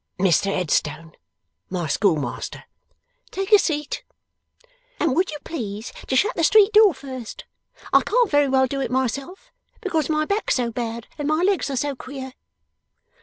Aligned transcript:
'Mr 0.17 0.45
Headstone, 0.45 1.11
my 1.69 1.85
schoolmaster.' 1.85 2.63
'Take 3.29 3.51
a 3.51 3.59
seat. 3.59 4.03
And 4.99 5.15
would 5.15 5.29
you 5.29 5.37
please 5.43 5.93
to 6.07 6.15
shut 6.15 6.35
the 6.35 6.43
street 6.43 6.73
door 6.73 6.95
first? 6.95 7.45
I 7.93 8.01
can't 8.01 8.31
very 8.31 8.47
well 8.47 8.65
do 8.65 8.81
it 8.81 8.89
myself; 8.89 9.51
because 9.79 10.09
my 10.09 10.25
back's 10.25 10.55
so 10.55 10.71
bad, 10.71 11.05
and 11.19 11.27
my 11.27 11.43
legs 11.43 11.69
are 11.69 11.75
so 11.77 11.95
queer. 11.95 12.33